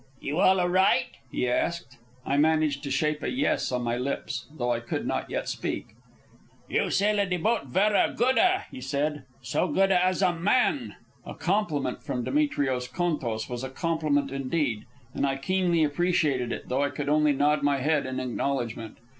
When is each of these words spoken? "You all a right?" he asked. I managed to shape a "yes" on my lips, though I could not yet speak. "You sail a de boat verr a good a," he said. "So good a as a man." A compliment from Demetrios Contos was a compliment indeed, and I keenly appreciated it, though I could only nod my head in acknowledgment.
"You 0.19 0.39
all 0.39 0.59
a 0.59 0.67
right?" 0.67 1.09
he 1.31 1.47
asked. 1.47 1.99
I 2.25 2.35
managed 2.35 2.81
to 2.85 2.89
shape 2.89 3.21
a 3.21 3.29
"yes" 3.29 3.71
on 3.71 3.83
my 3.83 3.97
lips, 3.97 4.47
though 4.51 4.71
I 4.73 4.79
could 4.79 5.05
not 5.05 5.29
yet 5.29 5.47
speak. 5.47 5.89
"You 6.67 6.89
sail 6.89 7.19
a 7.19 7.27
de 7.27 7.37
boat 7.37 7.67
verr 7.67 7.93
a 7.93 8.11
good 8.11 8.39
a," 8.39 8.65
he 8.71 8.81
said. 8.81 9.25
"So 9.43 9.67
good 9.67 9.91
a 9.91 10.03
as 10.03 10.23
a 10.23 10.33
man." 10.33 10.95
A 11.23 11.35
compliment 11.35 12.01
from 12.01 12.23
Demetrios 12.23 12.87
Contos 12.87 13.47
was 13.47 13.63
a 13.63 13.69
compliment 13.69 14.31
indeed, 14.31 14.87
and 15.13 15.23
I 15.23 15.35
keenly 15.35 15.83
appreciated 15.83 16.51
it, 16.51 16.67
though 16.67 16.83
I 16.83 16.89
could 16.89 17.07
only 17.07 17.31
nod 17.33 17.61
my 17.61 17.77
head 17.77 18.07
in 18.07 18.19
acknowledgment. 18.19 18.97